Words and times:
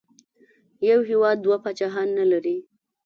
یو 0.89 0.99
هېواد 1.09 1.37
دوه 1.45 1.57
پاچاهان 1.63 2.07
نه 2.19 2.25
لري. 2.31 2.57